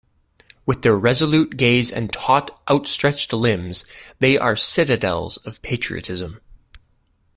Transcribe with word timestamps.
With 0.65 0.81
their 0.81 0.95
resolute 0.95 1.57
gaze 1.57 1.91
and 1.91 2.11
taut, 2.11 2.49
outstretched 2.67 3.33
limbs, 3.33 3.85
they 4.17 4.35
are 4.35 4.55
citadels 4.55 5.37
of 5.37 5.61
patriotism. 5.61 6.41